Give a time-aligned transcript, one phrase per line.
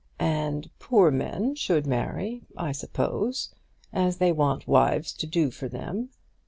[0.17, 3.53] And poor men should marry, I suppose,
[3.93, 6.09] as they want wives to do for them.